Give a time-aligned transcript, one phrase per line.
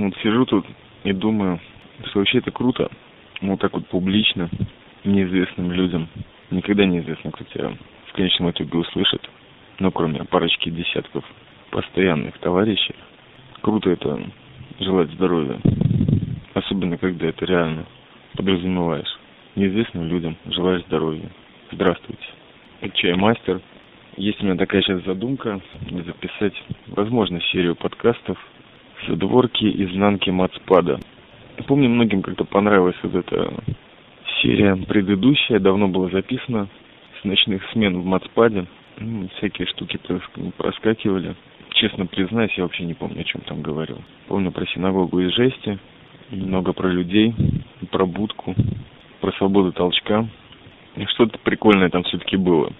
[0.00, 0.64] Вот сижу тут
[1.04, 1.60] и думаю,
[2.06, 2.90] что вообще это круто.
[3.42, 4.48] Вот так вот публично,
[5.04, 6.08] неизвестным людям.
[6.50, 7.76] Никогда неизвестно, кто тебя
[8.06, 9.20] в конечном итоге услышит.
[9.78, 11.22] Ну, кроме парочки десятков
[11.70, 12.94] постоянных товарищей.
[13.60, 14.22] Круто это
[14.78, 15.60] желать здоровья.
[16.54, 17.84] Особенно, когда это реально
[18.36, 19.18] подразумеваешь.
[19.54, 21.28] Неизвестным людям желаешь здоровья.
[21.72, 22.24] Здравствуйте.
[22.94, 23.60] Чаймастер.
[24.16, 25.60] Есть у меня такая сейчас задумка
[25.90, 26.54] записать,
[26.86, 28.38] возможно, серию подкастов
[29.16, 30.98] дворки изнанки Мацпада.
[31.66, 33.52] Помню, многим как-то понравилась вот эта
[34.42, 36.68] серия предыдущая, давно была записана,
[37.20, 38.66] с ночных смен в Мацпаде.
[38.98, 39.98] Ну, всякие штуки
[40.56, 41.34] проскакивали.
[41.70, 43.98] Честно признаюсь, я вообще не помню, о чем там говорил.
[44.28, 45.78] Помню про синагогу из жести,
[46.30, 47.34] много про людей,
[47.90, 48.54] про будку,
[49.20, 50.26] про свободу толчка.
[51.14, 52.72] Что-то прикольное там все-таки было.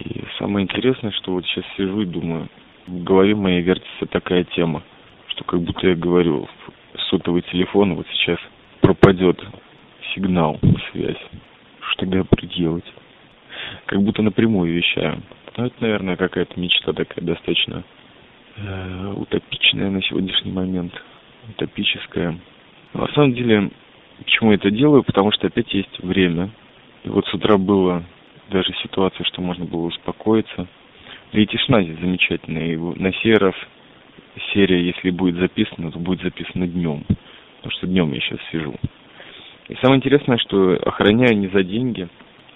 [0.00, 2.48] И самое интересное, что вот сейчас сижу и думаю,
[2.86, 4.82] в голове моей вертится такая тема,
[5.38, 6.48] что как будто я говорю,
[7.10, 8.38] сотовый телефон вот сейчас
[8.80, 9.40] пропадет
[10.14, 10.58] сигнал,
[10.90, 11.16] связь.
[11.80, 12.84] Что тогда буду делать?
[13.86, 15.22] Как будто напрямую вещаю.
[15.56, 17.84] Ну, это, наверное, какая-то мечта такая достаточно
[18.56, 20.92] э, утопичная на сегодняшний момент.
[21.50, 22.38] Утопическая.
[22.94, 23.70] Но на самом деле,
[24.18, 25.02] почему я это делаю?
[25.02, 26.50] Потому что опять есть время.
[27.04, 28.04] И вот с утра было
[28.50, 30.66] даже ситуация, что можно было успокоиться.
[31.32, 32.72] И тишина здесь замечательная.
[32.72, 33.54] И на сей раз
[34.52, 37.04] серия, если будет записана, то будет записана днем.
[37.56, 38.74] Потому что днем я сейчас сижу.
[39.68, 42.08] И самое интересное, что охраняю не за деньги,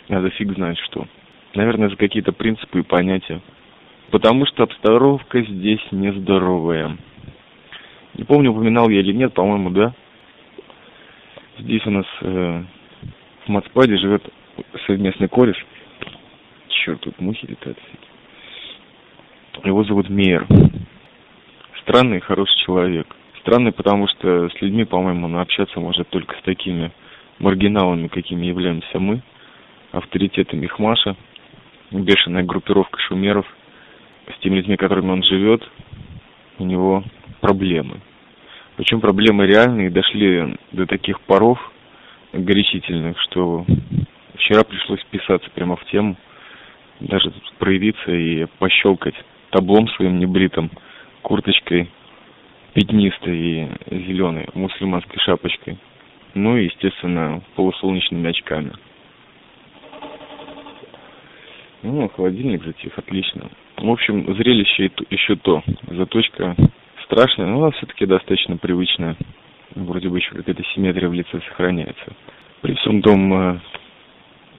[0.09, 1.07] а за фиг знает что.
[1.55, 3.41] Наверное, за какие-то принципы и понятия.
[4.11, 6.97] Потому что обстановка здесь нездоровая.
[8.15, 9.95] Не помню, упоминал я или нет, по-моему, да.
[11.59, 12.63] Здесь у нас э,
[13.47, 14.23] в Мацпаде живет
[14.87, 15.57] совместный кореш.
[16.69, 17.79] Черт, тут мухи летают.
[19.65, 20.47] Его зовут Мейер.
[21.83, 23.09] Странный хороший человек.
[23.41, 26.93] Странный, потому что с людьми, по-моему, он общаться может только с такими
[27.41, 29.21] маргиналами, какими являемся мы,
[29.91, 31.17] авторитетами Хмаша,
[31.91, 33.47] бешеная группировка шумеров,
[34.29, 35.69] с теми людьми, которыми он живет,
[36.59, 37.03] у него
[37.41, 38.01] проблемы.
[38.77, 41.59] Причем проблемы реальные, дошли до таких паров
[42.33, 43.67] горячительных, что
[44.37, 46.17] вчера пришлось писаться прямо в тему,
[47.01, 49.17] даже проявиться и пощелкать
[49.51, 50.71] таблом своим небритым,
[51.23, 51.89] курточкой
[52.75, 55.79] пятнистой зеленой мусульманской шапочкой.
[56.35, 58.73] Ну и, естественно, полусолнечными очками.
[61.83, 63.51] Ну, холодильник затих, отлично.
[63.77, 65.63] В общем, зрелище еще то.
[65.89, 66.57] Заточка
[67.05, 69.17] страшная, но она все-таки достаточно привычная.
[69.75, 72.13] Вроде бы еще какая-то симметрия в лице сохраняется.
[72.61, 73.61] При всем том э,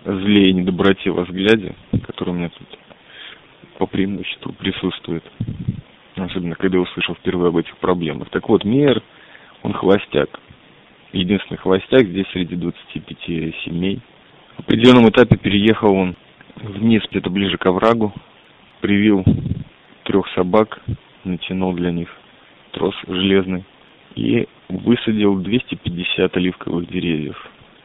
[0.06, 1.76] зле и недоброте во взгляде,
[2.06, 2.68] который у меня тут
[3.78, 5.24] по преимуществу присутствует.
[6.16, 8.30] Особенно, когда я услышал впервые об этих проблемах.
[8.30, 9.02] Так вот, Мейер,
[9.64, 10.40] он холостяк.
[11.12, 13.18] Единственный холостяк здесь среди 25
[13.66, 14.02] семей.
[14.58, 16.16] В определенном этапе переехал он
[16.56, 18.14] вниз, где-то ближе к оврагу,
[18.82, 19.24] привил
[20.04, 20.80] трех собак,
[21.24, 22.10] натянул для них
[22.72, 23.64] трос железный
[24.16, 27.38] и высадил 250 оливковых деревьев.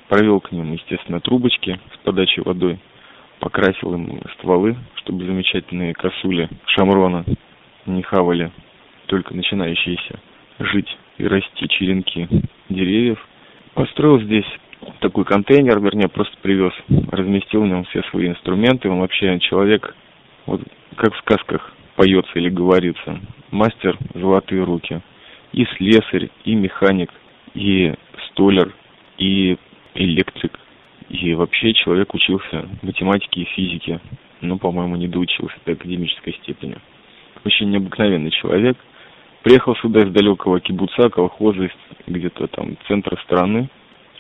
[0.09, 2.79] Провел к ним, естественно, трубочки с подачей водой,
[3.41, 7.25] покрасил им стволы, чтобы замечательные косули шамрона
[7.91, 8.51] не хавали
[9.07, 10.21] только начинающиеся
[10.59, 12.29] жить и расти черенки
[12.69, 13.19] деревьев.
[13.75, 14.47] Построил здесь
[15.01, 16.73] такой контейнер, вернее, просто привез,
[17.11, 18.89] разместил в нем все свои инструменты.
[18.89, 19.95] Он вообще человек,
[20.47, 20.63] вот
[20.97, 25.01] как в сказках поется или говорится, мастер золотые руки.
[25.53, 27.11] И слесарь, и механик,
[27.55, 27.95] и
[28.29, 28.75] столер,
[29.17, 29.57] и
[29.95, 30.59] электрик.
[31.09, 34.01] И вообще человек учился математике и физике.
[34.41, 36.77] Ну, по-моему, не доучился до академической степени.
[37.45, 38.77] Очень необыкновенный человек.
[39.43, 41.71] Приехал сюда из далекого кибуца, колхоза,
[42.07, 43.69] где-то там центра страны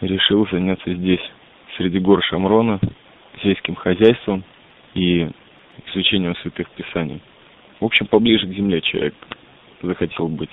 [0.00, 1.20] решил заняться здесь,
[1.76, 2.80] среди гор Шамрона,
[3.42, 4.44] сельским хозяйством
[4.94, 5.28] и
[5.86, 7.20] изучением святых писаний.
[7.80, 9.14] В общем, поближе к земле человек
[9.82, 10.50] захотел быть.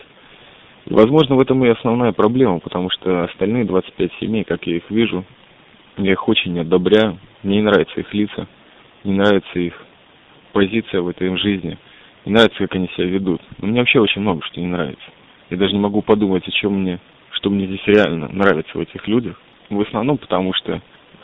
[0.86, 4.90] И, возможно, в этом и основная проблема, потому что остальные 25 семей, как я их
[4.90, 5.26] вижу,
[5.98, 8.48] я их очень не одобряю, мне не нравятся их лица,
[9.04, 9.74] не нравится их
[10.54, 11.78] позиция в этой жизни,
[12.26, 13.42] не нравится, как они себя ведут.
[13.60, 15.06] Но мне вообще очень много что не нравится.
[15.50, 17.00] Я даже не могу подумать, о чем мне
[17.36, 19.40] что мне здесь реально нравится в этих людях.
[19.70, 20.82] В основном потому, что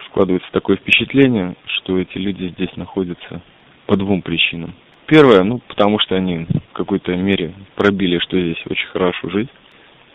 [0.07, 3.41] складывается такое впечатление, что эти люди здесь находятся
[3.87, 4.73] по двум причинам.
[5.07, 9.49] Первое, ну, потому что они в какой-то мере пробили, что здесь очень хорошо жить.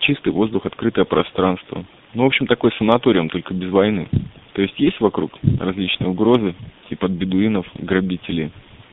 [0.00, 1.85] Чистый воздух, открытое пространство.
[2.15, 4.09] Ну, в общем, такой санаториум, только без войны.
[4.53, 6.55] То есть есть вокруг различные угрозы,
[6.89, 8.53] типа от бедуинов, грабителей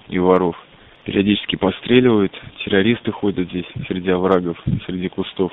[0.09, 0.57] и воров.
[1.05, 2.31] Периодически постреливают,
[2.63, 5.51] террористы ходят здесь среди оврагов, среди кустов.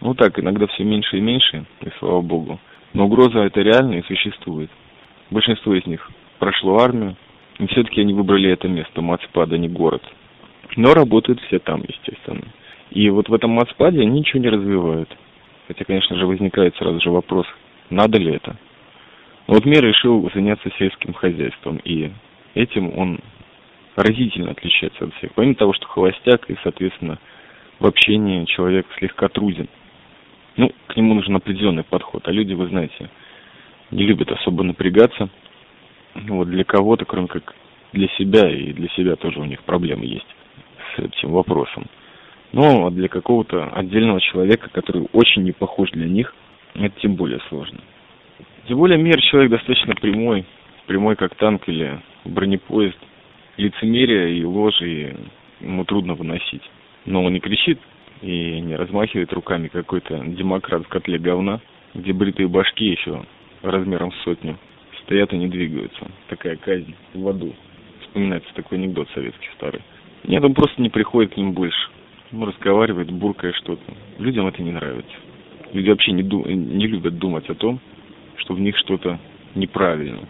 [0.00, 2.60] Ну так, иногда все меньше и меньше, и слава богу.
[2.92, 4.70] Но угроза это реально и существует.
[5.30, 7.16] Большинство из них прошло армию,
[7.58, 10.02] и все-таки они выбрали это место, Мацпад, а не город.
[10.76, 12.46] Но работают все там, естественно.
[12.90, 15.08] И вот в этом Мацпаде они ничего не развивают.
[15.66, 17.46] Хотя, конечно же, возникает сразу же вопрос,
[17.90, 18.56] надо ли это.
[19.48, 22.10] Вот Мир решил заняться сельским хозяйством, и
[22.54, 23.18] этим он
[23.96, 25.32] разительно отличается от всех.
[25.34, 27.18] Помимо того, что холостяк и, соответственно,
[27.78, 29.68] в общении человек слегка труден.
[30.56, 32.26] Ну, к нему нужен определенный подход.
[32.28, 33.10] А люди, вы знаете,
[33.90, 35.28] не любят особо напрягаться.
[36.14, 37.54] Ну, вот для кого-то, кроме как
[37.92, 40.26] для себя, и для себя тоже у них проблемы есть
[40.94, 41.86] с этим вопросом.
[42.52, 46.34] Но а для какого-то отдельного человека, который очень не похож для них,
[46.74, 47.80] это тем более сложно.
[48.66, 50.44] Тем более мир человек достаточно прямой,
[50.86, 52.98] прямой как танк или бронепоезд.
[53.56, 55.16] Лицемерие и ложи
[55.60, 56.62] ему трудно выносить.
[57.06, 57.78] Но он не кричит
[58.22, 61.60] и не размахивает руками какой-то демократ в котле говна,
[61.94, 63.24] где бритые башки еще
[63.62, 64.58] размером в сотню
[65.02, 66.10] стоят и не двигаются.
[66.28, 67.54] Такая казнь в аду.
[68.02, 69.80] Вспоминается такой анекдот советский старый.
[70.24, 71.88] Нет, он просто не приходит к ним больше.
[72.32, 73.94] Он разговаривает, буркая что-то.
[74.18, 75.14] Людям это не нравится.
[75.72, 77.80] Люди вообще не, ду- не любят думать о том,
[78.36, 79.18] что в них что-то
[79.54, 80.20] неправильно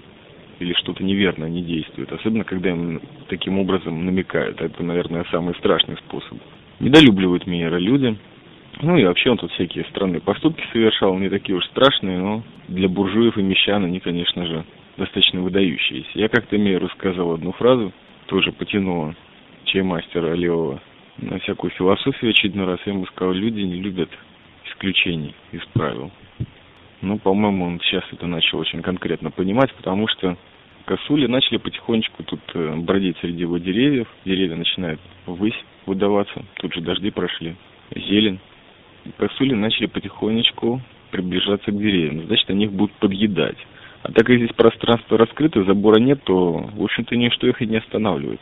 [0.58, 2.12] или что-то неверно не действует.
[2.12, 4.60] Особенно, когда им таким образом намекают.
[4.60, 6.38] Это, наверное, самый страшный способ.
[6.80, 8.16] Недолюбливают Мейера люди.
[8.82, 12.88] Ну и вообще он тут всякие странные поступки совершал, не такие уж страшные, но для
[12.88, 14.64] буржуев и мещан они, конечно же,
[14.98, 16.10] достаточно выдающиеся.
[16.14, 17.92] Я как-то Мейеру сказал одну фразу,
[18.26, 19.14] тоже потянула
[19.64, 20.82] чаймастера левого
[21.18, 22.80] на всякую философию очередной раз.
[22.84, 24.10] Я ему сказал, люди не любят
[24.66, 26.10] исключений из правил.
[27.02, 30.37] Ну, по-моему, он сейчас это начал очень конкретно понимать, потому что
[30.87, 34.08] косули начали потихонечку тут э, бродить среди его деревьев.
[34.25, 37.56] Деревья начинают ввысь выдаваться, тут же дожди прошли,
[37.94, 38.40] зелень.
[39.19, 43.58] Косули начали потихонечку приближаться к деревьям, значит, они их будут подъедать.
[44.02, 47.76] А так как здесь пространство раскрыто, забора нет, то, в общем-то, ничто их и не
[47.76, 48.40] останавливает.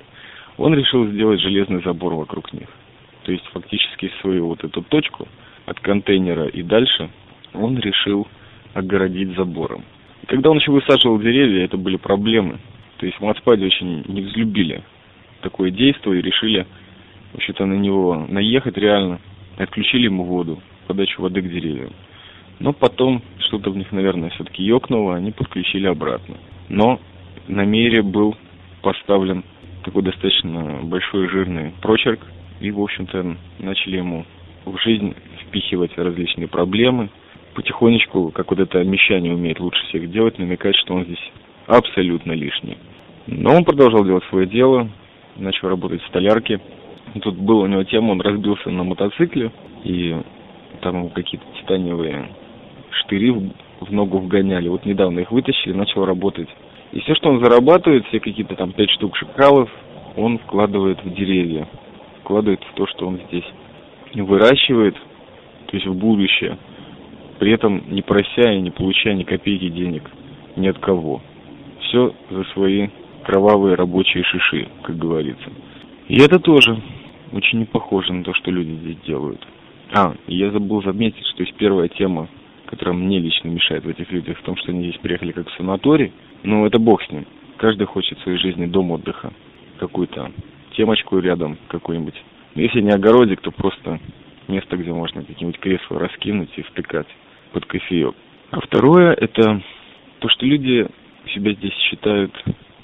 [0.56, 2.68] Он решил сделать железный забор вокруг них.
[3.24, 5.26] То есть, фактически, свою вот эту точку
[5.66, 7.10] от контейнера и дальше
[7.54, 8.26] он решил
[8.74, 9.84] огородить забором.
[10.26, 12.58] Когда он еще высаживал деревья, это были проблемы.
[12.98, 14.82] То есть Мацпаде очень не взлюбили
[15.42, 16.66] такое действие и решили
[17.32, 19.20] вообще-то на него наехать реально.
[19.56, 21.92] Отключили ему воду, подачу воды к деревьям.
[22.58, 26.36] Но потом что-то в них, наверное, все-таки ёкнуло, они подключили обратно.
[26.68, 27.00] Но
[27.48, 28.36] на мере был
[28.82, 29.44] поставлен
[29.84, 32.20] такой достаточно большой жирный прочерк,
[32.60, 34.24] и, в общем-то, начали ему
[34.64, 37.10] в жизнь впихивать различные проблемы,
[37.54, 41.32] потихонечку, как вот это мещане умеет лучше всех делать, намекать, что он здесь
[41.66, 42.76] абсолютно лишний.
[43.26, 44.88] Но он продолжал делать свое дело,
[45.36, 46.60] начал работать в столярке.
[47.22, 49.50] Тут была у него тема, он разбился на мотоцикле,
[49.84, 50.16] и
[50.80, 52.28] там какие-то титаниевые
[52.90, 54.68] штыри в ногу вгоняли.
[54.68, 56.48] Вот недавно их вытащили, начал работать.
[56.92, 59.70] И все, что он зарабатывает, все какие-то там пять штук шакалов,
[60.16, 61.68] он вкладывает в деревья,
[62.20, 63.44] вкладывает в то, что он здесь
[64.14, 64.94] выращивает,
[65.66, 66.56] то есть в будущее
[67.38, 70.10] при этом не прося и не получая ни копейки денег
[70.56, 71.20] ни от кого.
[71.80, 72.88] Все за свои
[73.24, 75.50] кровавые рабочие шиши, как говорится.
[76.08, 76.80] И это тоже
[77.32, 79.44] очень не похоже на то, что люди здесь делают.
[79.92, 82.28] А, я забыл заметить, что есть первая тема,
[82.66, 85.56] которая мне лично мешает в этих людях, в том, что они здесь приехали как в
[85.56, 86.12] санаторий.
[86.42, 87.26] Ну, это бог с ним.
[87.56, 89.32] Каждый хочет в своей жизни дом отдыха.
[89.78, 90.30] Какую-то
[90.76, 92.14] темочку рядом какую-нибудь.
[92.54, 93.98] Если не огородик, то просто
[94.48, 97.08] место, где можно какие-нибудь кресла раскинуть и втыкать
[97.54, 98.14] под кофеек.
[98.50, 99.62] А второе, это
[100.18, 100.86] то, что люди
[101.32, 102.32] себя здесь считают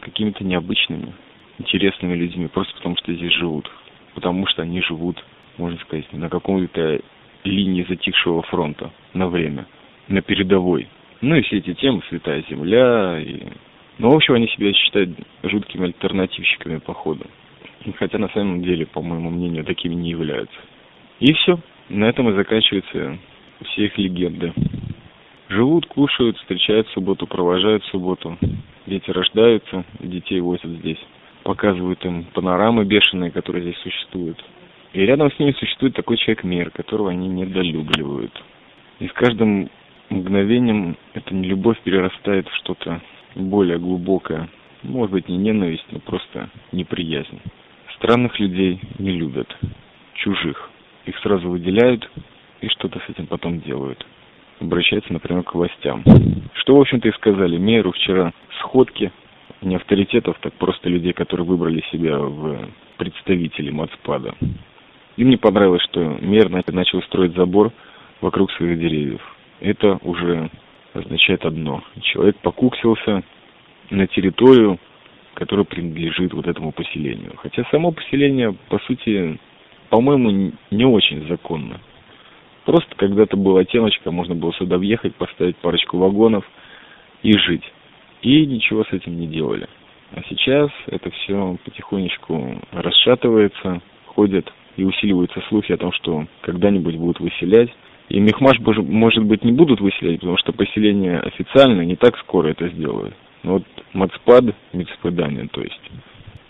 [0.01, 1.13] какими-то необычными,
[1.59, 3.71] интересными людьми, просто потому что здесь живут.
[4.15, 5.23] Потому что они живут,
[5.59, 7.01] можно сказать, на каком-то
[7.45, 9.67] линии затихшего фронта на время,
[10.09, 10.89] на передовой.
[11.21, 13.43] Ну и все эти темы, Святая Земля, и...
[13.99, 15.11] Ну, в общем, они себя считают
[15.43, 17.27] жуткими альтернативщиками, походу.
[17.99, 20.59] Хотя на самом деле, по моему мнению, такими не являются.
[21.19, 21.59] И все.
[21.91, 23.19] На этом и заканчивается
[23.65, 24.53] все их легенды.
[25.49, 28.39] Живут, кушают, встречают субботу, провожают субботу.
[28.87, 31.01] Дети рождаются, детей возят здесь.
[31.43, 34.43] Показывают им панорамы бешеные, которые здесь существуют.
[34.93, 38.33] И рядом с ними существует такой человек-мир, которого они недолюбливают.
[38.99, 39.71] И с каждым
[40.09, 43.01] мгновением эта нелюбовь перерастает в что-то
[43.35, 44.49] более глубокое.
[44.83, 47.41] Может быть, не ненависть, но просто неприязнь.
[47.97, 49.55] Странных людей не любят,
[50.15, 50.71] чужих.
[51.07, 52.11] Их сразу выделяют,
[52.61, 54.05] и что-то с этим потом делают.
[54.61, 56.05] Обращаются, например, к властям.
[56.55, 58.33] Что, в общем-то, и сказали Мейеру вчера.
[58.61, 59.11] Сходки
[59.63, 64.35] не авторитетов, так просто людей, которые выбрали себя в представители Мацпада.
[65.17, 67.73] Им не понравилось, что Мейер начал строить забор
[68.21, 69.21] вокруг своих деревьев.
[69.61, 70.51] Это уже
[70.95, 71.83] означает одно.
[72.03, 73.23] Человек покуксился
[73.91, 74.79] на территорию,
[75.35, 77.33] которая принадлежит вот этому поселению.
[77.37, 79.39] Хотя само поселение, по сути,
[79.89, 81.81] по-моему, не очень законно.
[82.71, 86.49] Просто когда-то была темочка, можно было сюда въехать, поставить парочку вагонов
[87.21, 87.65] и жить.
[88.23, 89.67] И ничего с этим не делали.
[90.13, 97.19] А сейчас это все потихонечку расшатывается, ходят и усиливаются слухи о том, что когда-нибудь будут
[97.19, 97.71] выселять.
[98.09, 102.69] И Мехмаш, может быть, не будут выселять, потому что поселение официально не так скоро это
[102.69, 103.15] сделают.
[103.43, 105.91] Но вот Мацпад, Мецпадание, то есть,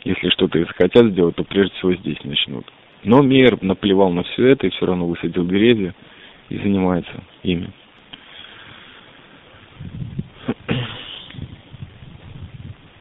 [0.05, 2.67] если что-то и захотят сделать, то прежде всего здесь начнут.
[3.03, 5.95] Но Мейер наплевал на все это и все равно высадил деревья
[6.49, 7.71] и занимается ими.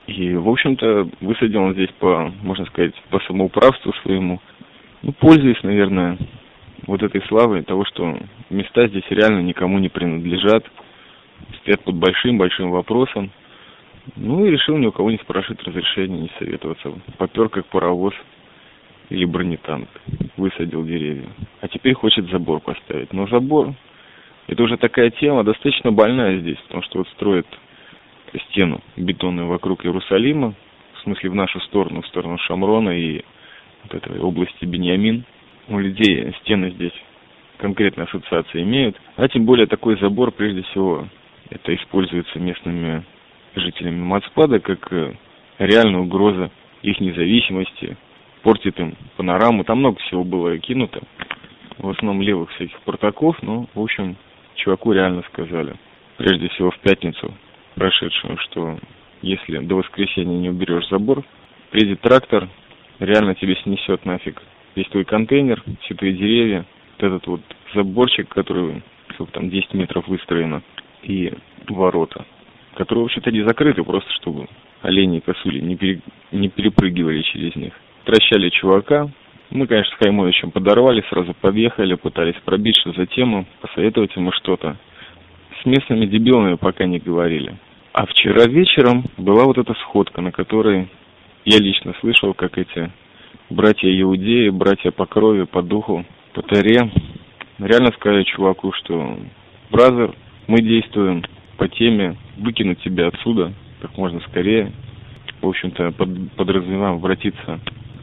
[0.08, 4.42] И, в общем-то, высадил он здесь по, можно сказать, по самоуправству своему.
[5.02, 6.18] Ну, пользуясь, наверное,
[6.88, 8.18] вот этой славой того, что
[8.50, 10.66] места здесь реально никому не принадлежат,
[11.62, 13.32] стоят под большим-большим вопросом.
[14.16, 16.92] Ну и решил ни у кого не спрашивать разрешения, не советоваться.
[17.18, 18.14] Попер как паровоз
[19.10, 19.90] или бронетанк.
[20.38, 21.30] Высадил деревья.
[21.62, 23.12] А теперь хочет забор поставить.
[23.14, 23.74] Но забор,
[24.48, 27.48] это уже такая тема достаточно больная здесь, потому что вот строят
[28.50, 30.54] стену бетонную вокруг Иерусалима,
[30.94, 33.24] в смысле в нашу сторону, в сторону Шамрона и
[33.84, 35.24] вот этой области Беньямин.
[35.68, 36.94] У людей стены здесь
[37.58, 39.00] конкретно ассоциации имеют.
[39.16, 41.08] А тем более такой забор, прежде всего,
[41.50, 43.04] это используется местными
[43.56, 45.14] жителями Мацпада как э,
[45.58, 46.52] реальная угроза
[46.82, 47.98] их независимости,
[48.44, 49.64] портит им панораму.
[49.64, 51.02] Там много всего было кинуто,
[51.78, 54.16] в основном левых всяких протоков, но, в общем,
[54.56, 55.76] чуваку реально сказали.
[56.18, 57.34] Прежде всего в пятницу
[57.76, 58.80] прошедшую, что
[59.22, 61.24] если до воскресенья не уберешь забор,
[61.72, 62.50] приедет трактор,
[63.00, 64.42] реально тебе снесет нафиг
[64.76, 66.66] весь твой контейнер, все твои деревья,
[66.98, 67.42] вот этот вот
[67.74, 68.82] заборчик, который
[69.14, 70.62] сколько там 10 метров выстроено,
[71.04, 71.34] и
[71.68, 72.26] ворота,
[72.76, 74.48] которые вообще-то не закрыты, просто чтобы
[74.82, 77.74] олени и косули не, пере, не перепрыгивали через них.
[78.10, 79.08] Тращали чувака,
[79.52, 84.78] мы, конечно, с Хаймовичем подорвали, сразу подъехали, пытались пробить, что за тему, посоветовать ему что-то.
[85.62, 87.56] С местными дебилами пока не говорили.
[87.94, 90.88] А вчера вечером была вот эта сходка, на которой
[91.46, 92.92] я лично слышал, как эти
[93.52, 96.90] братья иудеи, братья по крови, по духу, по таре,
[97.60, 99.20] реально сказали чуваку, что
[99.70, 100.16] бразер,
[100.48, 101.24] мы действуем
[101.58, 104.72] по теме выкинуть тебя отсюда как можно скорее.
[105.44, 107.60] В общем-то, под, подразумеваем обратиться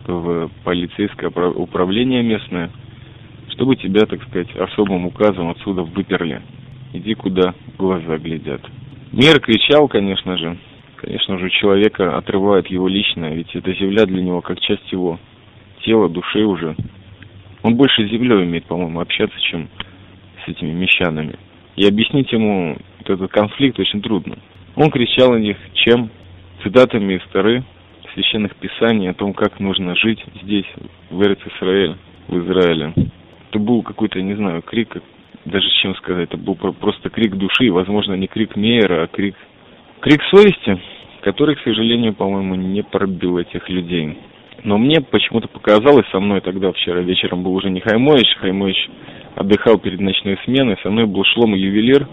[0.06, 2.70] в полицейское управление местное,
[3.50, 6.42] чтобы тебя, так сказать, особым указом отсюда выперли.
[6.92, 8.62] Иди куда глаза глядят.
[9.12, 10.58] Мир кричал, конечно же.
[10.96, 15.18] Конечно же, человека отрывает его личное, ведь эта земля для него как часть его
[15.82, 16.74] тела, души уже.
[17.62, 19.68] Он больше с землей умеет, по-моему, общаться, чем
[20.44, 21.34] с этими мещанами.
[21.76, 24.38] И объяснить ему этот конфликт очень трудно.
[24.74, 26.10] Он кричал на них, чем?
[26.62, 27.22] Цитатами из
[28.16, 30.66] священных писаний о том, как нужно жить здесь,
[31.10, 31.96] в Эрец-Исраэль,
[32.28, 32.94] в Израиле.
[33.50, 34.96] Это был какой-то, не знаю, крик,
[35.44, 39.36] даже чем сказать, это был просто крик души, возможно, не крик Мейера, а крик,
[40.00, 40.80] крик совести,
[41.20, 44.18] который, к сожалению, по-моему, не пробил этих людей.
[44.64, 48.88] Но мне почему-то показалось, со мной тогда вчера вечером был уже не Хаймович, Хаймович
[49.34, 52.08] отдыхал перед ночной сменой, со мной был Шлома ювелир.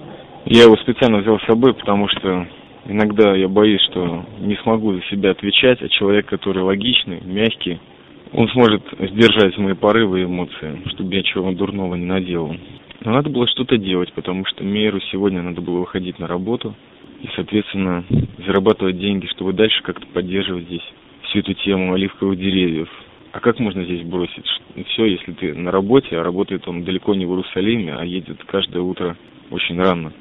[0.46, 2.46] Я его специально взял с собой, потому что
[2.86, 7.80] иногда я боюсь, что не смогу за себя отвечать, а человек, который логичный, мягкий,
[8.32, 12.56] он сможет сдержать мои порывы и эмоции, чтобы я чего дурного не наделал.
[13.04, 16.74] Но надо было что-то делать, потому что Мейеру сегодня надо было выходить на работу
[17.22, 18.04] и, соответственно,
[18.46, 22.90] зарабатывать деньги, чтобы дальше как-то поддерживать здесь всю эту тему оливковых деревьев.
[23.34, 24.46] А как можно здесь бросить
[24.88, 28.82] все, если ты на работе, а работает он далеко не в Иерусалиме, а едет каждое
[28.82, 29.18] утро
[29.50, 30.14] очень рано,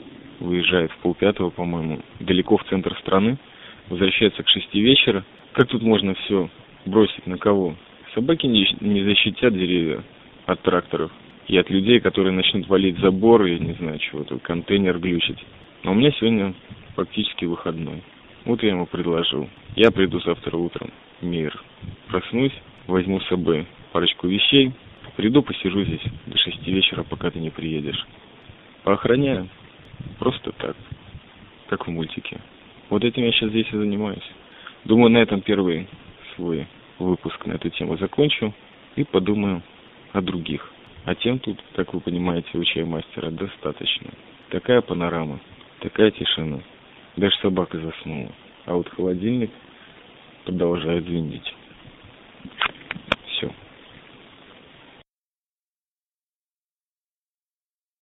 [0.42, 3.38] выезжает в полпятого, по-моему, далеко в центр страны,
[3.88, 5.24] возвращается к шести вечера.
[5.52, 6.48] Как тут можно все
[6.86, 7.76] бросить на кого?
[8.14, 10.02] Собаки не, не защитят деревья
[10.46, 11.10] от тракторов
[11.48, 15.38] и от людей, которые начнут валить заборы, я не знаю чего-то, контейнер глючить.
[15.82, 16.54] Но у меня сегодня
[16.94, 18.02] фактически выходной.
[18.44, 19.48] Вот я ему предложил.
[19.76, 21.60] Я приду завтра утром мир.
[22.08, 22.52] Проснусь,
[22.86, 24.72] возьму с собой парочку вещей.
[25.16, 28.06] Приду, посижу здесь до шести вечера, пока ты не приедешь.
[28.82, 29.48] Поохраняю.
[30.22, 30.76] Просто так.
[31.68, 32.38] Как в мультике.
[32.90, 34.22] Вот этим я сейчас здесь и занимаюсь.
[34.84, 35.88] Думаю, на этом первый
[36.36, 36.68] свой
[37.00, 38.54] выпуск на эту тему закончу
[38.94, 39.64] и подумаю
[40.12, 40.70] о других.
[41.06, 44.10] А тем тут, как вы понимаете, у чаймастера достаточно.
[44.50, 45.40] Такая панорама,
[45.80, 46.60] такая тишина.
[47.16, 48.30] Даже собака заснула.
[48.66, 49.50] А вот холодильник
[50.44, 51.52] продолжает звенеть.